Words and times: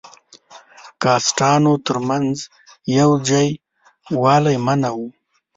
کاسټانو 1.01 1.73
تر 1.85 1.97
منځ 2.09 2.35
یو 2.99 3.11
ځای 3.27 3.49
والی 4.23 4.55
منع 4.65 4.91
وو. 4.97 5.07